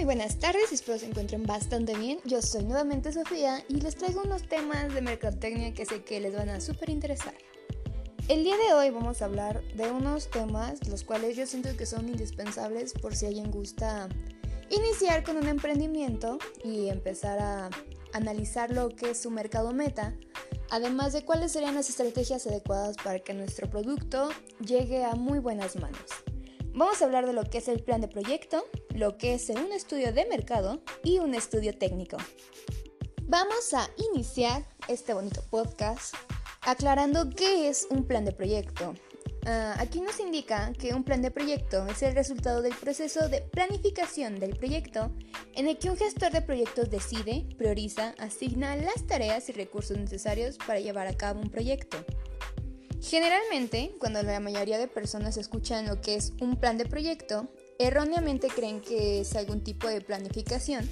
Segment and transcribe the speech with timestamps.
[0.00, 2.20] muy buenas tardes, espero se encuentren bastante bien.
[2.24, 6.34] Yo soy nuevamente Sofía y les traigo unos temas de mercadotecnia que sé que les
[6.34, 7.34] van a súper interesar.
[8.26, 11.84] El día de hoy vamos a hablar de unos temas los cuales yo siento que
[11.84, 14.08] son indispensables por si alguien gusta
[14.70, 17.68] iniciar con un emprendimiento y empezar a
[18.14, 20.16] analizar lo que es su mercado meta,
[20.70, 24.30] además de cuáles serían las estrategias adecuadas para que nuestro producto
[24.64, 26.06] llegue a muy buenas manos.
[26.72, 28.64] Vamos a hablar de lo que es el plan de proyecto,
[28.94, 32.16] lo que es un estudio de mercado y un estudio técnico.
[33.22, 36.14] Vamos a iniciar este bonito podcast
[36.62, 38.94] aclarando qué es un plan de proyecto.
[39.46, 43.40] Ah, aquí nos indica que un plan de proyecto es el resultado del proceso de
[43.40, 45.10] planificación del proyecto
[45.54, 50.58] en el que un gestor de proyectos decide, prioriza, asigna las tareas y recursos necesarios
[50.58, 52.04] para llevar a cabo un proyecto.
[53.00, 57.48] Generalmente, cuando la mayoría de personas escuchan lo que es un plan de proyecto,
[57.80, 60.88] erróneamente creen que es algún tipo de planificación,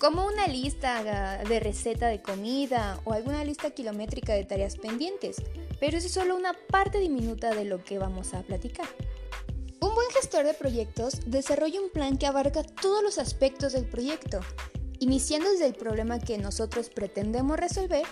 [0.00, 5.36] como una lista de receta de comida o alguna lista kilométrica de tareas pendientes,
[5.78, 8.86] pero es solo una parte diminuta de lo que vamos a platicar.
[9.80, 14.40] Un buen gestor de proyectos desarrolla un plan que abarca todos los aspectos del proyecto,
[15.00, 18.06] iniciando desde el problema que nosotros pretendemos resolver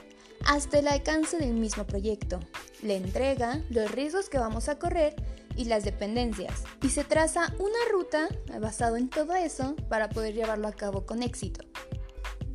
[0.45, 2.39] hasta el alcance del mismo proyecto,
[2.83, 5.17] la entrega, los riesgos que vamos a correr
[5.57, 6.65] y las dependencias.
[6.83, 8.29] Y se traza una ruta
[8.61, 11.65] basado en todo eso para poder llevarlo a cabo con éxito.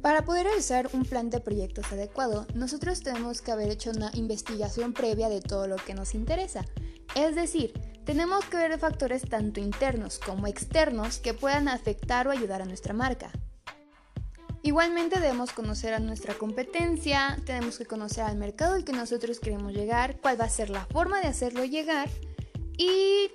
[0.02, 4.94] Para poder realizar un plan de proyectos adecuado, nosotros tenemos que haber hecho una investigación
[4.94, 6.64] previa de todo lo que nos interesa.
[7.16, 7.74] Es decir,
[8.06, 12.94] tenemos que ver factores tanto internos como externos que puedan afectar o ayudar a nuestra
[12.94, 13.32] marca.
[14.62, 19.74] Igualmente debemos conocer a nuestra competencia, tenemos que conocer al mercado al que nosotros queremos
[19.74, 22.10] llegar, cuál va a ser la forma de hacerlo llegar
[22.78, 23.32] y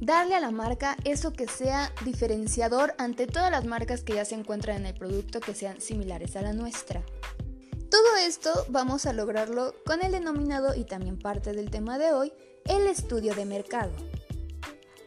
[0.00, 4.34] darle a la marca eso que sea diferenciador ante todas las marcas que ya se
[4.34, 7.02] encuentran en el producto que sean similares a la nuestra.
[7.90, 12.32] Todo esto vamos a lograrlo con el denominado y también parte del tema de hoy,
[12.64, 13.92] el estudio de mercado.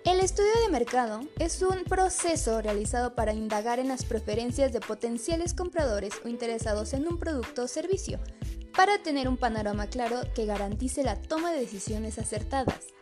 [0.05, 5.55] El estudio de mercado es un proceso realizado para indagar en las preferencias de potenciales
[5.55, 8.19] compradores o interesados en un producto o servicio,
[8.75, 12.94] para tener un panorama claro que garantice la toma de decisiones acertadas.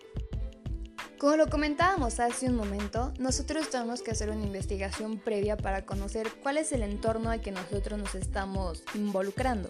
[1.23, 6.27] Como lo comentábamos hace un momento, nosotros tenemos que hacer una investigación previa para conocer
[6.43, 9.69] cuál es el entorno al que nosotros nos estamos involucrando.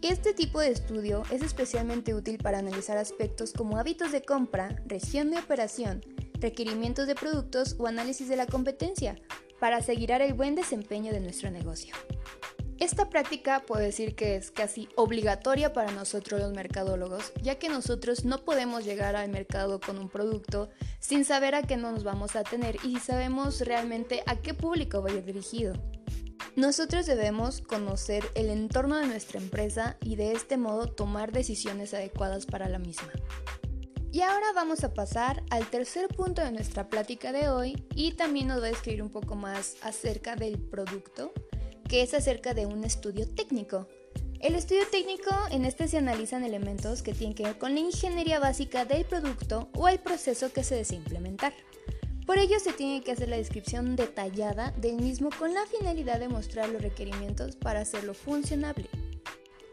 [0.00, 5.32] Este tipo de estudio es especialmente útil para analizar aspectos como hábitos de compra, región
[5.32, 6.00] de operación,
[6.34, 9.20] requerimientos de productos o análisis de la competencia,
[9.58, 11.92] para asegurar el buen desempeño de nuestro negocio.
[12.82, 18.24] Esta práctica puedo decir que es casi obligatoria para nosotros los mercadólogos, ya que nosotros
[18.24, 22.42] no podemos llegar al mercado con un producto sin saber a qué nos vamos a
[22.42, 25.74] tener y si sabemos realmente a qué público va a ir dirigido.
[26.56, 32.46] Nosotros debemos conocer el entorno de nuestra empresa y de este modo tomar decisiones adecuadas
[32.46, 33.12] para la misma.
[34.10, 38.48] Y ahora vamos a pasar al tercer punto de nuestra plática de hoy y también
[38.48, 41.32] nos va a describir un poco más acerca del producto,
[41.92, 43.86] que es acerca de un estudio técnico.
[44.40, 48.38] El estudio técnico en este se analizan elementos que tienen que ver con la ingeniería
[48.38, 51.52] básica del producto o el proceso que se desea implementar.
[52.24, 56.28] Por ello se tiene que hacer la descripción detallada del mismo con la finalidad de
[56.28, 58.88] mostrar los requerimientos para hacerlo funcionable.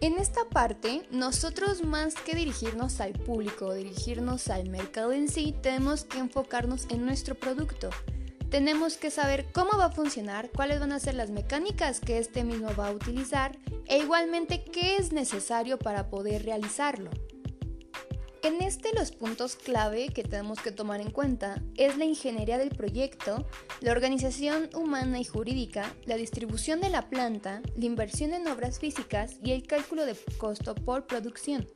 [0.02, 5.56] En esta parte, nosotros más que dirigirnos al público o dirigirnos al mercado en sí,
[5.62, 7.92] tenemos que enfocarnos en nuestro producto.
[8.50, 12.44] Tenemos que saber cómo va a funcionar, cuáles van a ser las mecánicas que este
[12.44, 13.56] mismo va a utilizar
[13.86, 17.12] e igualmente qué es necesario para poder realizarlo.
[18.42, 22.70] En este los puntos clave que tenemos que tomar en cuenta es la ingeniería del
[22.70, 23.46] proyecto,
[23.82, 29.36] la organización humana y jurídica, la distribución de la planta, la inversión en obras físicas
[29.44, 31.68] y el cálculo de costo por producción.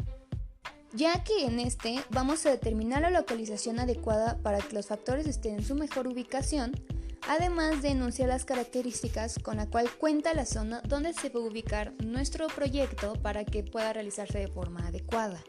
[0.95, 5.55] Ya que en este vamos a determinar la localización adecuada para que los factores estén
[5.55, 6.71] en su mejor ubicación,
[7.27, 11.43] además de enunciar las características con la cual cuenta la zona donde se va a
[11.43, 15.43] ubicar nuestro proyecto para que pueda realizarse de forma adecuada.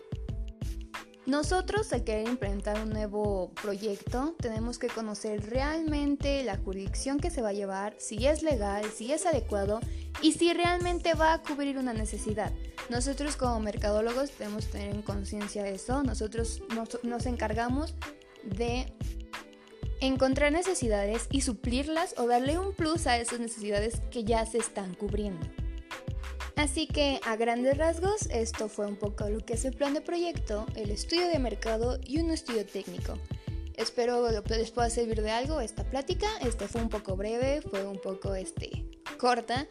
[1.27, 7.41] Nosotros al querer implementar un nuevo proyecto tenemos que conocer realmente la jurisdicción que se
[7.41, 9.81] va a llevar, si es legal, si es adecuado
[10.21, 12.53] y si realmente va a cubrir una necesidad.
[12.91, 16.03] Nosotros como mercadólogos tenemos que tener en conciencia de eso.
[16.03, 17.95] Nosotros nos, nos encargamos
[18.43, 18.93] de
[20.01, 24.93] encontrar necesidades y suplirlas o darle un plus a esas necesidades que ya se están
[24.95, 25.47] cubriendo.
[26.57, 30.01] Así que a grandes rasgos esto fue un poco lo que es el plan de
[30.01, 33.19] proyecto, el estudio de mercado y un estudio técnico.
[33.75, 36.29] Espero les pueda servir de algo esta plática.
[36.41, 38.87] Este fue un poco breve, fue un poco este,
[39.19, 39.67] corta,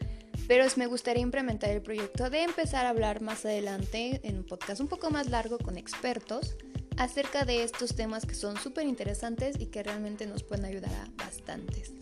[0.48, 4.82] pero me gustaría implementar el proyecto de empezar a hablar más adelante en un podcast
[4.82, 6.58] un poco más largo con expertos
[6.98, 11.24] acerca de estos temas que son súper interesantes y que realmente nos pueden ayudar a
[11.24, 11.94] bastantes.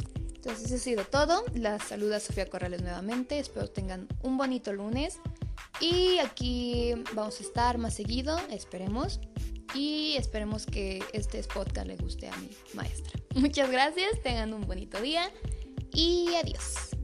[0.44, 1.44] Entonces eso ha sido todo.
[1.54, 3.38] Las saluda Sofía Corrales nuevamente.
[3.38, 5.20] Espero tengan un bonito lunes.
[5.80, 9.20] Y aquí vamos a estar más seguido, esperemos.
[9.76, 13.20] Y esperemos que este podcast le guste a mi maestra.
[13.36, 15.32] Muchas gracias, tengan un bonito día
[15.94, 17.00] y adiós.